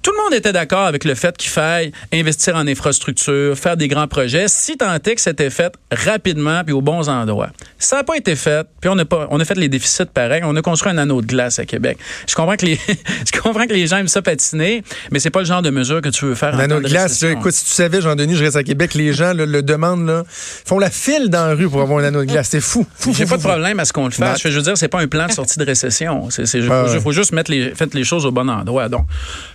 Tout 0.02 0.12
le 0.12 0.24
monde 0.24 0.34
était 0.34 0.52
d'accord 0.52 0.86
avec 0.88 1.06
le 1.06 1.16
fait 1.16 1.38
qu'il 1.38 1.50
faille 1.50 1.94
investir 2.12 2.58
en 2.58 2.68
infrastructure, 2.68 3.58
faire 3.58 3.78
des 3.78 3.88
grands 3.88 4.10
projets, 4.10 4.50
si 4.50 4.76
tant 4.76 4.94
est 4.94 5.16
que 5.16 5.22
c'était 5.22 5.50
fait 5.50 5.74
rapidement 5.90 6.66
puis 6.66 6.74
aux 6.74 6.82
bons 6.82 7.08
endroits. 7.08 7.52
Ça 7.80 7.98
n'a 7.98 8.04
pas 8.04 8.18
été 8.18 8.36
fait, 8.36 8.68
puis 8.82 8.90
on 8.90 8.98
a 8.98 9.06
pas, 9.06 9.28
on 9.32 9.40
a 9.40 9.46
fait 9.46 9.56
les 9.56 9.70
déficits 9.70 10.06
pareils. 10.14 10.42
On 10.44 10.56
a 10.58 10.62
construit 10.62 10.92
un 10.92 10.98
anneau 10.98 11.22
de 11.22 11.28
glace 11.28 11.60
à 11.60 11.66
Québec. 11.66 11.98
Je 12.28 12.36
comprends 12.36 12.58
que 12.58 12.66
les, 12.66 12.76
je 13.34 13.40
comprends 13.40 13.66
que 13.66 13.74
les 13.74 13.88
gens 13.88 13.98
aiment 13.98 14.10
ça 14.10 14.22
patiner, 14.22 14.84
mais 15.12 15.20
c'est 15.20 15.30
pas 15.30 15.40
le 15.40 15.46
genre 15.46 15.62
de 15.62 15.77
mesure 15.78 16.02
que 16.02 16.10
tu 16.10 16.26
veux 16.26 16.36
faire. 16.36 16.60
Un 16.60 16.68
de 16.68 16.80
glace, 16.80 17.24
écoute, 17.24 17.54
si 17.54 17.66
tu 17.66 17.72
savais, 17.72 18.02
Jean-Denis, 18.02 18.36
je 18.36 18.44
reste 18.44 18.56
à 18.56 18.64
Québec, 18.64 18.94
les 18.94 19.14
gens 19.14 19.34
le 19.34 19.62
demandent, 19.62 20.06
là, 20.06 20.24
font 20.28 20.80
la 20.80 20.90
file 20.90 21.30
dans 21.30 21.48
la 21.48 21.54
rue 21.54 21.70
pour 21.70 21.82
avoir 21.82 22.00
un 22.00 22.04
anneau 22.06 22.22
de 22.22 22.26
glace. 22.26 22.50
C'est 22.50 22.62
fou. 22.62 22.86
J'ai 23.12 23.26
pas 23.26 23.38
de 23.38 23.44
problème 23.44 23.80
à 23.80 23.86
ce 23.86 23.94
qu'on 23.94 24.06
le 24.06 24.12
fasse. 24.12 24.42
Je 24.42 24.50
veux 24.50 24.62
dire, 24.62 24.78
c'est 24.78 24.88
pas 24.88 25.02
un 25.02 25.08
plan 25.08 25.28
de 25.28 25.32
sortie 25.32 25.60
de 25.60 25.66
récession. 25.66 26.30
Il 26.38 27.02
faut, 27.02 27.12
juste 27.12 27.32
mettre 27.32 27.52
les, 27.52 27.74
les 27.94 28.04
choses 28.04 28.26
au 28.26 28.32
bon 28.32 28.50
endroit. 28.50 28.90
Donc, 28.90 29.06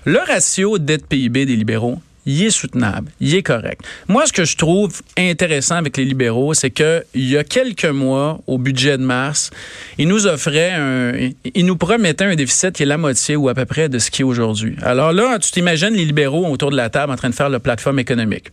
le 0.05 0.19
ratio 0.19 0.79
dette 0.79 1.07
PIB 1.07 1.47
des 1.47 1.57
libéraux, 1.57 2.01
il 2.27 2.43
est 2.45 2.51
soutenable, 2.51 3.11
il 3.21 3.35
est 3.35 3.43
correct. 3.43 3.83
Moi, 4.09 4.27
ce 4.27 4.33
que 4.33 4.45
je 4.45 4.57
trouve 4.57 5.03
intéressant 5.19 5.77
avec 5.77 5.97
les 5.97 6.05
libéraux, 6.05 6.55
c'est 6.55 6.71
que 6.71 7.05
il 7.15 7.29
y 7.29 7.37
a 7.37 7.45
quelques 7.45 7.85
mois, 7.85 8.41
au 8.47 8.59
budget 8.59 8.97
de 8.99 9.03
mars, 9.03 9.51
ils 9.99 10.07
nous 10.07 10.27
offraient 10.27 10.73
un, 10.73 11.13
ils 11.55 11.67
nous 11.67 11.77
promettaient 11.77 12.25
un 12.25 12.35
déficit 12.35 12.73
qui 12.73 12.85
est 12.85 12.87
la 12.87 12.99
moitié 12.99 13.37
ou 13.37 13.49
à 13.49 13.55
peu 13.55 13.65
près 13.65 13.89
de 13.89 13.99
ce 13.99 14.11
qui 14.11 14.23
est 14.23 14.25
aujourd'hui. 14.25 14.77
Alors 14.83 15.13
là, 15.13 15.39
tu 15.39 15.51
t'imagines 15.51 15.95
les 15.95 16.05
libéraux 16.05 16.47
autour 16.47 16.71
de 16.71 16.77
la 16.77 16.91
table 16.91 17.13
en 17.13 17.17
train 17.17 17.31
de 17.31 17.35
faire 17.35 17.49
la 17.49 17.61
plateforme 17.61 17.99
économique. 17.99 18.47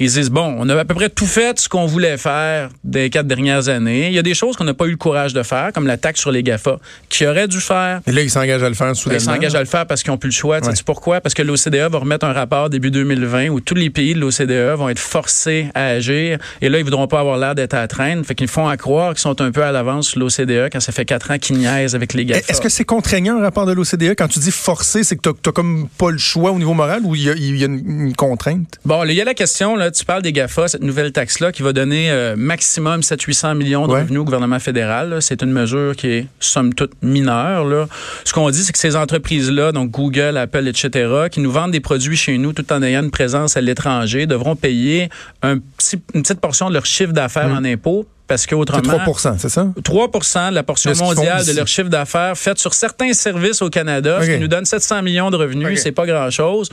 Ils 0.00 0.12
disent 0.12 0.30
bon, 0.30 0.56
on 0.58 0.68
a 0.68 0.78
à 0.78 0.84
peu 0.84 0.94
près 0.94 1.08
tout 1.08 1.26
fait 1.26 1.58
ce 1.58 1.68
qu'on 1.68 1.86
voulait 1.86 2.18
faire 2.18 2.70
des 2.84 3.10
quatre 3.10 3.26
dernières 3.26 3.68
années. 3.68 4.08
Il 4.08 4.14
y 4.14 4.18
a 4.18 4.22
des 4.22 4.34
choses 4.34 4.56
qu'on 4.56 4.64
n'a 4.64 4.74
pas 4.74 4.86
eu 4.86 4.90
le 4.90 4.96
courage 4.96 5.32
de 5.32 5.42
faire, 5.42 5.72
comme 5.72 5.86
la 5.86 5.96
taxe 5.96 6.20
sur 6.20 6.30
les 6.30 6.42
Gafa, 6.42 6.78
qui 7.08 7.26
aurait 7.26 7.48
dû 7.48 7.60
faire. 7.60 8.00
Et 8.06 8.12
là, 8.12 8.22
ils 8.22 8.30
s'engagent 8.30 8.62
à 8.62 8.68
le 8.68 8.74
faire 8.74 8.94
soudainement. 8.94 9.22
Ils 9.22 9.24
s'engagent 9.24 9.54
à 9.54 9.60
le 9.60 9.66
faire 9.66 9.86
parce 9.86 10.02
qu'ils 10.02 10.10
n'ont 10.10 10.18
plus 10.18 10.28
le 10.28 10.34
choix. 10.34 10.60
Tu 10.60 10.74
sais 10.74 10.82
pourquoi? 10.84 11.20
Parce 11.20 11.34
que 11.34 11.42
l'OCDE 11.42 11.90
va 11.90 11.98
remettre 11.98 12.26
un 12.26 12.32
rapport 12.32 12.68
début 12.70 12.90
2020 13.14 13.48
où 13.48 13.60
tous 13.60 13.74
les 13.74 13.90
pays 13.90 14.14
de 14.14 14.20
l'OCDE 14.20 14.76
vont 14.76 14.88
être 14.88 14.98
forcés 14.98 15.68
à 15.74 15.86
agir. 15.86 16.38
Et 16.60 16.68
là, 16.68 16.78
ils 16.78 16.84
voudront 16.84 17.06
pas 17.06 17.20
avoir 17.20 17.38
l'air 17.38 17.54
d'être 17.54 17.74
à 17.74 17.80
la 17.80 17.88
traîne. 17.88 18.24
Fait 18.24 18.34
qu'ils 18.34 18.48
font 18.48 18.68
à 18.68 18.76
croire 18.76 19.12
qu'ils 19.14 19.20
sont 19.20 19.40
un 19.40 19.50
peu 19.50 19.62
à 19.62 19.72
l'avance 19.72 20.08
sur 20.08 20.20
l'OCDE 20.20 20.68
quand 20.72 20.80
ça 20.80 20.92
fait 20.92 21.04
quatre 21.04 21.30
ans 21.30 21.38
qu'ils 21.38 21.58
niaisent 21.58 21.94
avec 21.94 22.14
les 22.14 22.24
GAFA. 22.24 22.40
Est-ce 22.48 22.60
que 22.60 22.68
c'est 22.68 22.84
contraignant 22.84 23.38
un 23.38 23.42
rapport 23.42 23.66
de 23.66 23.72
l'OCDE? 23.72 24.14
Quand 24.16 24.28
tu 24.28 24.38
dis 24.38 24.50
forcé, 24.50 25.04
c'est 25.04 25.16
que 25.16 25.22
tu 25.22 25.30
n'as 25.46 25.52
comme 25.52 25.88
pas 25.98 26.10
le 26.10 26.18
choix 26.18 26.52
au 26.52 26.58
niveau 26.58 26.74
moral 26.74 27.02
ou 27.04 27.14
il 27.14 27.22
y 27.22 27.30
a, 27.30 27.66
une, 27.66 28.14
contrainte? 28.16 28.78
Bon, 28.84 29.04
il 29.04 29.12
y 29.12 29.20
a 29.20 29.24
la 29.24 29.34
question, 29.34 29.76
là, 29.76 29.90
tu 29.90 30.04
parles 30.04 30.22
des 30.22 30.32
GAFA, 30.32 30.68
cette 30.68 30.82
nouvelle 30.82 31.12
taxe-là 31.12 31.52
qui 31.52 31.62
va 31.62 31.72
donner 31.72 32.10
euh, 32.10 32.34
maximum 32.36 33.00
700-800 33.00 33.56
millions 33.56 33.86
de 33.86 33.92
revenus 33.92 34.20
au 34.20 34.24
gouvernement 34.24 34.58
fédéral. 34.58 35.18
C'est 35.20 35.42
une 35.42 35.52
mesure 35.52 35.96
qui 35.96 36.08
est, 36.08 36.26
somme 36.40 36.74
toute, 36.74 36.92
mineure. 37.02 37.64
Là. 37.64 37.86
Ce 38.24 38.32
qu'on 38.32 38.50
dit, 38.50 38.62
c'est 38.62 38.72
que 38.72 38.78
ces 38.78 38.96
entreprises-là, 38.96 39.72
donc 39.72 39.90
Google, 39.90 40.36
Apple, 40.36 40.66
etc., 40.68 41.28
qui 41.30 41.40
nous 41.40 41.50
vendent 41.52 41.72
des 41.72 41.80
produits 41.80 42.16
chez 42.16 42.38
nous 42.38 42.52
tout 42.52 42.72
en 42.72 42.82
ayant 42.82 43.03
une 43.04 43.10
présence 43.10 43.56
à 43.56 43.60
l'étranger 43.60 44.26
devront 44.26 44.56
payer 44.56 45.08
un 45.42 45.58
petit, 45.58 46.00
une 46.14 46.22
petite 46.22 46.40
portion 46.40 46.68
de 46.68 46.74
leur 46.74 46.86
chiffre 46.86 47.12
d'affaires 47.12 47.48
mmh. 47.48 47.58
en 47.58 47.64
impôts 47.64 48.06
parce 48.26 48.46
qu'autrement. 48.46 48.80
3% 48.82 49.36
c'est 49.38 49.48
ça? 49.48 49.68
3% 49.82 50.50
de 50.50 50.54
la 50.54 50.62
portion 50.62 50.94
mondiale 50.96 51.44
de 51.44 51.52
leur 51.52 51.66
chiffre 51.66 51.88
d'affaires 51.88 52.36
faite 52.36 52.58
sur 52.58 52.72
certains 52.74 53.12
services 53.12 53.60
au 53.62 53.68
Canada, 53.68 54.20
ce 54.22 54.30
qui 54.30 54.38
nous 54.38 54.48
donne 54.48 54.64
700 54.64 55.02
millions 55.02 55.30
de 55.30 55.36
revenus. 55.36 55.80
C'est 55.82 55.92
pas 55.92 56.06
grand-chose. 56.06 56.70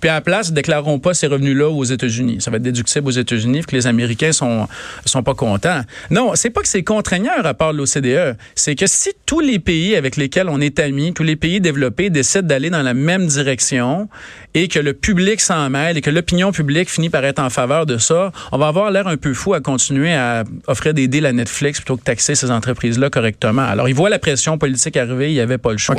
Puis 0.00 0.08
à 0.08 0.14
la 0.14 0.20
place, 0.20 0.48
ils 0.48 0.54
déclareront 0.54 0.98
pas 0.98 1.14
ces 1.14 1.26
revenus-là 1.26 1.68
aux 1.68 1.84
États-Unis. 1.84 2.38
Ça 2.40 2.50
va 2.50 2.56
être 2.56 2.62
déductible 2.62 3.06
aux 3.08 3.10
États-Unis, 3.12 3.62
que 3.64 3.76
les 3.76 3.86
Américains 3.86 4.32
sont, 4.32 4.66
sont 5.04 5.22
pas 5.22 5.34
contents. 5.34 5.82
Non, 6.10 6.32
c'est 6.34 6.50
pas 6.50 6.62
que 6.62 6.68
c'est 6.68 6.82
contraignant 6.82 7.32
un 7.38 7.42
rapport 7.42 7.72
de 7.72 7.78
l'OCDE. 7.78 8.36
C'est 8.54 8.74
que 8.74 8.86
si 8.86 9.10
tous 9.26 9.40
les 9.40 9.58
pays 9.58 9.96
avec 9.96 10.16
lesquels 10.16 10.48
on 10.48 10.60
est 10.60 10.78
amis, 10.78 11.12
tous 11.12 11.22
les 11.22 11.36
pays 11.36 11.60
développés 11.60 12.10
décident 12.10 12.46
d'aller 12.46 12.70
dans 12.70 12.82
la 12.82 12.94
même 12.94 13.26
direction 13.26 14.08
et 14.54 14.68
que 14.68 14.78
le 14.78 14.94
public 14.94 15.40
s'en 15.40 15.68
mêle 15.68 15.96
et 15.96 16.00
que 16.00 16.10
l'opinion 16.10 16.52
publique 16.52 16.90
finit 16.90 17.10
par 17.10 17.24
être 17.24 17.40
en 17.40 17.50
faveur 17.50 17.86
de 17.86 17.98
ça, 17.98 18.32
on 18.52 18.58
va 18.58 18.68
avoir 18.68 18.90
l'air 18.90 19.06
un 19.06 19.16
peu 19.16 19.34
fou 19.34 19.54
à 19.54 19.60
continuer 19.60 20.14
à 20.14 20.44
offrir 20.66 20.93
d'aider 20.94 21.20
la 21.20 21.32
Netflix 21.32 21.80
plutôt 21.80 21.96
que 21.96 22.02
taxer 22.04 22.34
ces 22.34 22.50
entreprises-là 22.50 23.10
correctement. 23.10 23.62
Alors, 23.62 23.88
ils 23.88 23.94
voient 23.94 24.10
la 24.10 24.18
pression 24.18 24.56
politique 24.56 24.96
arriver, 24.96 25.30
il 25.30 25.34
n'y 25.34 25.40
avait 25.40 25.58
pas 25.58 25.72
le 25.72 25.78
choix. 25.78 25.96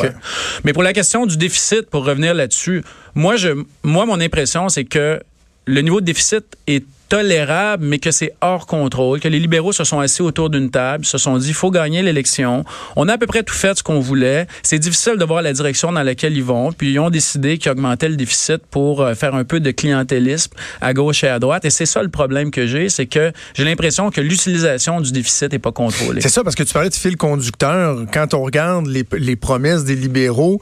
Mais 0.64 0.74
pour 0.74 0.84
la 0.84 0.94
question 0.94 1.26
du 1.26 1.38
déficit, 1.38 1.90
pour 1.90 2.06
revenir 2.06 2.34
là-dessus, 2.34 2.84
moi, 3.14 3.36
je, 3.36 3.50
moi, 3.84 4.06
mon 4.06 4.20
impression, 4.20 4.70
c'est 4.70 4.86
que 4.86 5.22
le 5.66 5.82
niveau 5.82 6.02
de 6.02 6.06
déficit 6.06 6.46
est 6.68 6.86
tolérable, 7.16 7.86
mais 7.86 8.00
que 8.00 8.12
c'est 8.12 8.34
hors 8.42 8.66
contrôle, 8.66 9.22
que 9.22 9.30
les 9.30 9.40
libéraux 9.40 9.72
se 9.72 9.86
sont 9.86 10.02
assis 10.02 10.22
autour 10.22 10.50
d'une 10.50 10.70
table, 10.70 11.06
se 11.06 11.18
sont 11.18 11.38
dit, 11.38 11.48
il 11.48 11.54
faut 11.54 11.72
gagner 11.72 12.02
l'élection. 12.02 12.66
On 12.98 13.08
a 13.08 13.14
à 13.14 13.18
peu 13.18 13.26
près 13.26 13.42
tout 13.42 13.54
fait 13.54 13.78
ce 13.78 13.84
qu'on 13.84 14.02
voulait. 14.02 14.48
C'est 14.64 14.80
difficile 14.80 15.16
de 15.16 15.24
voir 15.24 15.42
la 15.42 15.54
direction 15.54 15.94
dans 15.94 16.04
laquelle 16.04 16.36
ils 16.36 16.44
vont. 16.44 16.74
Puis 16.74 16.92
ils 16.92 17.00
ont 17.00 17.10
décidé 17.10 17.58
qu'ils 17.58 17.72
augmentaient 17.72 18.10
le 18.10 18.18
déficit 18.18 18.58
pour 18.70 19.02
euh, 19.02 19.14
faire 19.14 19.34
un 19.34 19.46
peu 19.46 19.62
de 19.62 19.72
clientélisme 19.72 20.52
à 20.82 20.94
gauche 20.94 21.24
et 21.24 21.30
à 21.30 21.40
droite. 21.40 21.64
Et 21.64 21.70
c'est 21.70 21.86
ça 21.86 22.04
le 22.04 22.10
problème 22.10 22.52
que 22.52 22.68
j'ai, 22.68 22.90
c'est 22.90 23.06
que 23.06 23.32
j'ai 23.54 23.64
l'impression 23.64 24.12
que 24.12 24.20
l'utilisation 24.20 25.00
du 25.00 25.14
déficit 25.14 25.54
n'est 25.54 25.60
pas 25.60 25.72
contrôlée. 25.72 26.20
C'est 26.20 26.28
ça, 26.28 26.44
parce 26.44 26.56
que 26.56 26.64
tu 26.64 26.74
parlais 26.74 26.90
de 26.90 26.96
fil 26.96 27.16
conducteur. 27.16 27.98
Quand 28.14 28.34
on 28.34 28.44
regarde 28.44 28.88
les, 28.88 29.06
les 29.18 29.38
promesses 29.38 29.86
des 29.86 29.96
libéraux, 29.96 30.60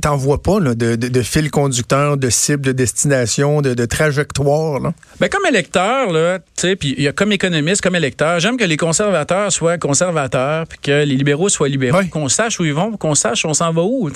t'en 0.00 0.16
vois 0.16 0.42
pas 0.42 0.58
là, 0.58 0.74
de, 0.74 0.96
de, 0.96 1.22
fil 1.22 1.48
conducteur, 1.52 2.16
de 2.16 2.28
cible, 2.28 2.62
de 2.62 2.72
destination, 2.72 3.62
de, 3.62 3.74
de 3.74 3.84
trajectoire. 3.84 4.80
Là. 4.80 4.92
Ben, 5.20 5.28
comme 5.28 5.46
électeur, 5.48 5.91
là, 6.12 6.38
puis 6.78 6.94
il 6.96 7.02
y 7.02 7.08
a 7.08 7.12
comme 7.12 7.32
économiste, 7.32 7.82
comme 7.82 7.96
électeur, 7.96 8.40
j'aime 8.40 8.56
que 8.56 8.64
les 8.64 8.76
conservateurs 8.76 9.52
soient 9.52 9.78
conservateurs, 9.78 10.66
puis 10.66 10.78
que 10.82 11.04
les 11.04 11.16
libéraux 11.16 11.48
soient 11.48 11.68
libéraux, 11.68 12.02
qu'on 12.10 12.28
sache 12.28 12.58
où 12.60 12.64
ils 12.64 12.74
vont, 12.74 12.96
qu'on 12.96 13.14
sache 13.14 13.44
on 13.44 13.54
s'en 13.54 13.72
va 13.72 13.82
où, 13.82 14.10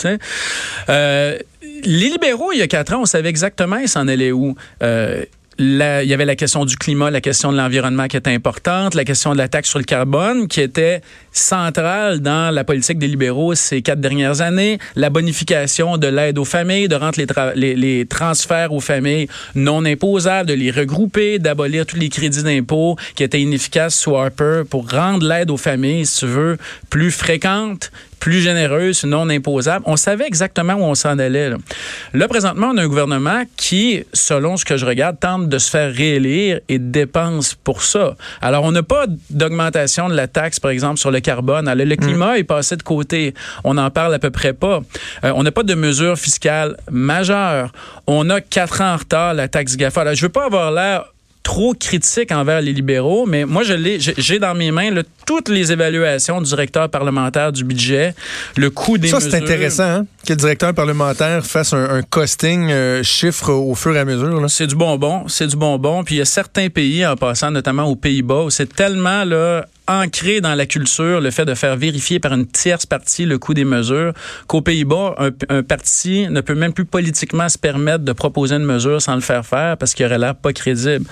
euh, 0.89 1.39
les 1.85 2.09
libéraux, 2.09 2.53
il 2.53 2.59
y 2.59 2.63
a 2.63 2.67
quatre 2.67 2.95
ans, 2.95 3.03
on 3.03 3.07
savait 3.07 3.29
exactement 3.29 3.77
ils 3.77 3.89
s'en 3.89 4.09
allaient 4.09 4.33
où. 4.33 4.57
Euh, 4.83 5.25
il 5.59 6.05
y 6.05 6.13
avait 6.13 6.25
la 6.25 6.37
question 6.37 6.65
du 6.65 6.77
climat, 6.77 7.11
la 7.11 7.21
question 7.21 7.51
de 7.51 7.57
l'environnement 7.57 8.09
qui 8.09 8.17
était 8.17 8.31
importante, 8.33 8.95
la 8.95 9.05
question 9.05 9.33
de 9.33 9.39
la 9.39 9.49
taxe 9.49 9.71
sur 9.71 9.79
le 9.79 9.85
carbone 9.85 10.49
qui 10.49 10.61
était 10.61 11.01
centrale 11.33 12.21
dans 12.21 12.55
la 12.55 12.65
politique 12.65 12.99
des 12.99 13.09
libéraux 13.09 13.55
ces 13.55 13.81
quatre 13.81 14.01
dernières 14.01 14.43
années, 14.43 14.79
la 14.97 15.09
bonification 15.09 15.97
de 15.97 16.09
l'aide 16.09 16.39
aux 16.39 16.45
familles, 16.45 16.89
de 16.89 16.97
rendre 16.97 17.19
les, 17.55 17.75
les, 17.75 18.07
transferts 18.07 18.73
aux 18.73 18.81
familles 18.81 19.29
non 19.55 19.85
imposables, 19.85 20.49
de 20.49 20.55
les 20.55 20.71
regrouper, 20.71 21.39
d'abolir 21.39 21.87
tous 21.87 21.97
les 21.97 22.09
crédits 22.09 22.43
d'impôt 22.43 22.97
qui 23.15 23.23
étaient 23.23 23.41
inefficaces 23.41 23.97
sous 23.97 24.17
Harper 24.17 24.63
pour 24.69 24.91
rendre 24.91 25.27
l'aide 25.27 25.51
aux 25.51 25.57
familles, 25.57 26.07
si 26.07 26.21
tu 26.21 26.27
veux, 26.27 26.59
plus 26.91 27.11
fréquente, 27.11 27.91
plus 28.21 28.41
généreuse, 28.41 29.05
non 29.05 29.29
imposable. 29.29 29.85
On 29.87 29.97
savait 29.97 30.27
exactement 30.27 30.75
où 30.75 30.83
on 30.83 30.95
s'en 30.95 31.19
allait. 31.19 31.51
Là. 31.51 32.29
présentement, 32.29 32.71
on 32.73 32.77
a 32.79 32.83
un 32.83 32.89
gouvernement 32.89 33.43
qui, 33.57 34.05
selon 34.13 34.57
ce 34.57 34.65
que 34.65 34.77
je 34.77 34.87
regarde, 34.87 35.19
tente 35.21 35.49
de 35.49 35.59
se 35.59 35.71
faire 35.71 35.93
réélire 35.93 36.61
et 36.69 36.79
dépense 36.79 37.55
pour 37.55 37.83
ça. 37.83 38.17
Alors, 38.41 38.65
on 38.65 38.73
n'a 38.73 38.83
pas 38.83 39.07
d'augmentation 39.31 40.09
de 40.09 40.15
la 40.15 40.29
taxe, 40.29 40.61
par 40.61 40.71
exemple, 40.71 40.99
sur 40.99 41.11
le 41.11 41.21
carbone. 41.21 41.73
le 41.73 41.85
hmm. 41.85 41.97
climat 41.97 42.39
est 42.39 42.45
passé 42.45 42.77
de 42.77 42.83
côté. 42.83 43.35
On 43.65 43.75
n'en 43.75 43.91
parle 43.91 44.15
à 44.15 44.19
peu 44.19 44.31
près 44.31 44.53
pas. 44.53 44.81
Euh, 45.25 45.33
on 45.35 45.43
n'a 45.43 45.53
pas 45.53 45.63
de 45.63 45.75
mesures 45.75 46.19
fiscales 46.19 46.77
majeures. 46.91 47.73
On 48.07 48.31
a 48.31 48.41
quatre 48.41 48.81
ans 48.81 48.95
en 48.95 48.97
retard 48.97 49.35
la 49.35 49.49
taxe 49.49 49.77
GAFA. 49.77 50.03
Alors, 50.03 50.15
je 50.15 50.23
veux 50.23 50.33
pas 50.33 50.47
avoir 50.47 50.73
l'air 50.73 51.05
trop 51.47 51.75
critique 51.75 52.33
envers 52.33 52.61
les 52.61 52.73
libéraux, 52.73 53.25
mais 53.25 53.45
moi, 53.45 53.63
je 53.63 53.73
l'ai, 53.73 53.99
j'ai 54.01 54.41
dans 54.41 54.53
mes 54.57 54.73
mains 54.73 54.91
toutes 55.25 55.49
les 55.49 55.71
évaluations 55.71 56.41
du 56.41 56.49
directeur 56.49 56.91
parlementaire 56.91 57.53
du 57.53 57.63
budget, 57.63 58.17
le 58.57 58.69
coût 58.69 58.99
des 58.99 59.07
Ça, 59.07 59.21
c'est 59.21 59.37
intéressant 59.37 59.85
hein, 59.85 60.07
que 60.27 60.33
le 60.33 60.37
directeur 60.37 60.75
parlementaire 60.75 61.47
fasse 61.47 61.73
un, 61.73 62.03
costing 62.03 62.69
euh, 62.71 63.05
chiffre 63.05 63.53
au 63.53 63.77
fur 63.77 63.95
et 63.95 64.01
à 64.01 64.05
mesure. 64.05 64.45
C'est 64.51 64.67
du 64.67 64.75
bonbon, 64.75 65.29
c'est 65.29 65.47
du 65.47 65.55
bonbon. 65.55 66.03
Puis 66.03 66.17
il 66.17 66.19
y 66.19 66.21
a 66.21 66.25
certains 66.25 66.69
pays, 66.69 67.07
en 67.07 67.15
passant 67.15 67.53
notamment 67.53 67.85
aux 67.85 67.97
Pays-Bas, 67.97 68.43
où 68.43 68.51
c'est 68.51 68.75
tellement 68.75 69.23
là 69.23 69.67
ancré 69.89 70.41
dans 70.41 70.55
la 70.55 70.67
culture 70.67 71.21
le 71.21 71.31
fait 71.31 71.45
de 71.45 71.55
faire 71.55 71.77
vérifier 71.77 72.19
par 72.19 72.33
une 72.33 72.47
tierce 72.47 72.87
partie 72.87 73.25
le 73.25 73.39
coût 73.39 73.55
des 73.55 73.65
mesures, 73.65 74.13
qu'aux 74.47 74.61
Pays-Bas, 74.61 75.17
un, 75.49 75.63
parti 75.63 76.27
ne 76.29 76.41
peut 76.41 76.55
même 76.55 76.73
plus 76.73 76.85
politiquement 76.85 77.49
se 77.49 77.59
permettre 77.59 78.05
de 78.05 78.13
proposer 78.13 78.57
une 78.57 78.65
mesure 78.65 79.01
sans 79.01 79.15
le 79.15 79.21
faire 79.21 79.45
faire 79.45 79.77
parce 79.77 79.95
qu'il 79.95 80.07
aurait 80.07 80.19
l'air 80.19 80.35
pas 80.35 80.53
crédible. 80.53 81.05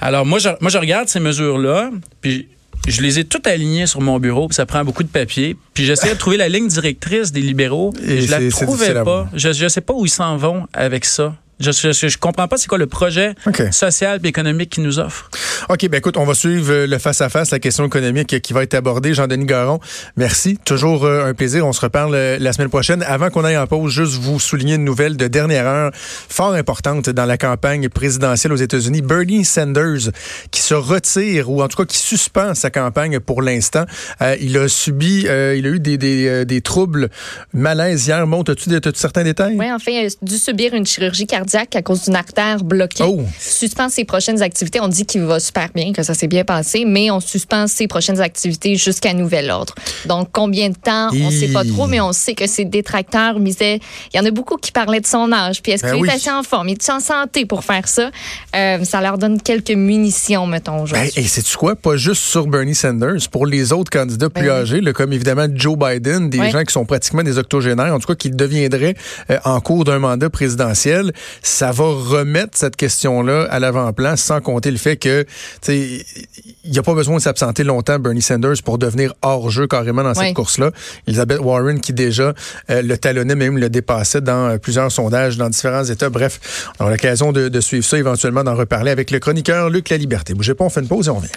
Alors 0.00 0.26
moi, 0.26 0.38
je, 0.38 0.48
moi, 0.60 0.70
je 0.70 0.78
regarde 0.78 1.08
ces 1.08 1.20
mesures-là, 1.20 1.90
puis 2.20 2.48
je 2.88 3.00
les 3.00 3.18
ai 3.18 3.24
toutes 3.24 3.46
alignées 3.46 3.86
sur 3.86 4.00
mon 4.00 4.18
bureau, 4.18 4.48
puis 4.48 4.56
ça 4.56 4.66
prend 4.66 4.84
beaucoup 4.84 5.04
de 5.04 5.08
papier. 5.08 5.56
Puis 5.74 5.84
j'essaie 5.84 6.12
de 6.12 6.18
trouver 6.18 6.36
la 6.36 6.48
ligne 6.48 6.68
directrice 6.68 7.32
des 7.32 7.40
libéraux, 7.40 7.92
et 8.04 8.22
je 8.22 8.30
la 8.30 8.50
trouvais 8.50 8.94
pas. 9.04 9.28
Je 9.34 9.48
ne 9.48 9.68
sais 9.68 9.80
pas 9.80 9.94
où 9.94 10.04
ils 10.04 10.10
s'en 10.10 10.36
vont 10.36 10.66
avec 10.72 11.04
ça. 11.04 11.34
Je, 11.62 11.92
je, 11.92 12.18
comprends 12.18 12.48
pas 12.48 12.56
c'est 12.56 12.68
quoi 12.68 12.78
le 12.78 12.86
projet 12.86 13.34
social 13.70 14.20
et 14.22 14.28
économique 14.28 14.70
qu'ils 14.70 14.82
nous 14.82 14.98
offre. 14.98 15.30
OK, 15.68 15.88
ben 15.88 15.98
écoute, 15.98 16.16
on 16.16 16.24
va 16.24 16.34
suivre 16.34 16.86
le 16.86 16.98
face-à-face, 16.98 17.50
la 17.50 17.58
question 17.58 17.86
économique 17.86 18.40
qui 18.40 18.52
va 18.52 18.62
être 18.62 18.74
abordée. 18.74 19.14
Jean-Denis 19.14 19.46
Garon, 19.46 19.78
merci. 20.16 20.58
Toujours 20.64 21.04
euh, 21.04 21.26
un 21.26 21.34
plaisir. 21.34 21.66
On 21.66 21.72
se 21.72 21.80
reparle 21.80 22.14
euh, 22.14 22.38
la 22.40 22.52
semaine 22.52 22.68
prochaine. 22.68 23.02
Avant 23.06 23.30
qu'on 23.30 23.44
aille 23.44 23.56
en 23.56 23.66
pause, 23.66 23.92
juste 23.92 24.14
vous 24.14 24.40
souligner 24.40 24.74
une 24.74 24.84
nouvelle 24.84 25.16
de 25.16 25.28
dernière 25.28 25.66
heure 25.66 25.90
fort 25.94 26.54
importante 26.54 27.10
dans 27.10 27.26
la 27.26 27.38
campagne 27.38 27.88
présidentielle 27.88 28.52
aux 28.52 28.56
États-Unis. 28.56 29.02
Bernie 29.02 29.44
Sanders, 29.44 30.10
qui 30.50 30.62
se 30.62 30.74
retire, 30.74 31.50
ou 31.50 31.62
en 31.62 31.68
tout 31.68 31.76
cas 31.76 31.84
qui 31.84 31.98
suspend 31.98 32.54
sa 32.54 32.70
campagne 32.70 33.20
pour 33.20 33.42
l'instant. 33.42 33.84
Euh, 34.20 34.36
il 34.40 34.56
a 34.58 34.68
subi, 34.68 35.20
il 35.22 35.28
a 35.28 35.54
eu 35.54 35.80
des, 35.80 35.98
des, 35.98 36.44
des 36.44 36.60
troubles, 36.60 37.08
malaise 37.52 38.06
hier. 38.06 38.26
Monte, 38.26 38.50
as-tu 38.50 38.70
certains 38.94 39.24
détails? 39.24 39.56
Oui, 39.58 39.70
en 39.70 39.78
fait, 39.78 39.92
il 39.92 40.06
a 40.06 40.08
dû 40.22 40.36
subir 40.36 40.74
une 40.74 40.86
chirurgie 40.86 41.26
cardiaque 41.26 41.51
à 41.54 41.82
cause 41.82 42.04
d'une 42.04 42.16
artère 42.16 42.64
bloquée. 42.64 43.04
Oh. 43.06 43.22
Suspend 43.38 43.88
ses 43.88 44.04
prochaines 44.04 44.42
activités. 44.42 44.80
On 44.80 44.88
dit 44.88 45.04
qu'il 45.04 45.22
va 45.22 45.40
super 45.40 45.68
bien, 45.74 45.92
que 45.92 46.02
ça 46.02 46.14
s'est 46.14 46.28
bien 46.28 46.44
passé, 46.44 46.84
mais 46.86 47.10
on 47.10 47.20
suspend 47.20 47.66
ses 47.66 47.86
prochaines 47.86 48.20
activités 48.20 48.76
jusqu'à 48.76 49.14
nouvel 49.14 49.50
ordre. 49.50 49.74
Donc, 50.06 50.28
combien 50.32 50.70
de 50.70 50.76
temps, 50.76 51.08
on 51.12 51.30
ne 51.30 51.30
sait 51.30 51.48
pas 51.48 51.64
trop, 51.64 51.86
mais 51.86 52.00
on 52.00 52.12
sait 52.12 52.34
que 52.34 52.46
ses 52.46 52.64
détracteurs 52.64 53.38
misaient. 53.38 53.80
Il 54.12 54.16
y 54.16 54.20
en 54.20 54.24
a 54.24 54.30
beaucoup 54.30 54.56
qui 54.56 54.72
parlaient 54.72 55.00
de 55.00 55.06
son 55.06 55.32
âge. 55.32 55.62
Puis 55.62 55.72
est-ce 55.72 55.82
ben 55.82 55.96
qu'il 55.96 56.06
est 56.06 56.12
assez 56.12 56.30
en 56.30 56.42
forme? 56.42 56.68
Il 56.68 56.72
est 56.72 56.90
en 56.90 57.00
santé 57.00 57.46
pour 57.46 57.64
faire 57.64 57.88
ça? 57.88 58.10
Euh, 58.56 58.84
ça 58.84 59.00
leur 59.00 59.18
donne 59.18 59.40
quelques 59.40 59.70
munitions, 59.70 60.46
mettons, 60.46 60.84
ben, 60.84 61.08
et 61.16 61.22
c'est-tu 61.22 61.56
quoi? 61.56 61.76
Pas 61.76 61.96
juste 61.96 62.22
sur 62.22 62.46
Bernie 62.46 62.74
Sanders, 62.74 63.28
pour 63.30 63.46
les 63.46 63.72
autres 63.72 63.90
candidats 63.90 64.30
plus 64.30 64.46
ben 64.46 64.62
âgés, 64.62 64.80
comme 64.94 65.12
évidemment 65.12 65.46
Joe 65.54 65.76
Biden, 65.76 66.30
des 66.30 66.50
gens 66.50 66.62
qui 66.64 66.72
sont 66.72 66.84
pratiquement 66.84 67.22
des 67.22 67.38
octogénaires, 67.38 67.94
en 67.94 67.98
tout 67.98 68.08
cas 68.08 68.14
qui 68.14 68.30
deviendraient 68.30 68.94
euh, 69.30 69.38
en 69.44 69.60
cours 69.60 69.84
d'un 69.84 69.98
mandat 69.98 70.30
présidentiel 70.30 71.12
ça 71.42 71.72
va 71.72 71.84
remettre 71.84 72.56
cette 72.56 72.76
question-là 72.76 73.46
à 73.50 73.58
l'avant-plan, 73.58 74.16
sans 74.16 74.40
compter 74.40 74.70
le 74.70 74.76
fait 74.76 74.96
que 74.96 75.26
il 75.68 76.70
n'y 76.70 76.78
a 76.78 76.82
pas 76.82 76.94
besoin 76.94 77.16
de 77.16 77.22
s'absenter 77.22 77.64
longtemps 77.64 77.98
Bernie 77.98 78.22
Sanders 78.22 78.62
pour 78.64 78.78
devenir 78.78 79.14
hors 79.22 79.50
jeu 79.50 79.66
carrément 79.66 80.04
dans 80.04 80.14
cette 80.14 80.34
course-là. 80.34 80.70
Elizabeth 81.06 81.40
Warren 81.40 81.80
qui 81.80 81.92
déjà 81.92 82.32
euh, 82.70 82.82
le 82.82 82.96
talonnait, 82.96 83.34
même 83.34 83.58
le 83.58 83.68
dépassait 83.68 84.20
dans 84.20 84.50
euh, 84.50 84.58
plusieurs 84.58 84.92
sondages 84.92 85.36
dans 85.36 85.48
différents 85.48 85.84
États. 85.84 86.10
Bref, 86.10 86.68
on 86.78 86.86
a 86.86 86.90
l'occasion 86.90 87.32
de, 87.32 87.48
de 87.48 87.60
suivre 87.60 87.84
ça, 87.84 87.98
éventuellement 87.98 88.44
d'en 88.44 88.54
reparler 88.54 88.90
avec 88.90 89.10
le 89.10 89.18
chroniqueur 89.18 89.70
Luc 89.70 89.88
La 89.88 89.96
Liberté. 89.96 90.34
Bougez 90.34 90.54
pas, 90.54 90.64
on 90.64 90.70
fait 90.70 90.80
une 90.80 90.88
pause 90.88 91.08
et 91.08 91.10
on 91.10 91.16
revient. 91.16 91.32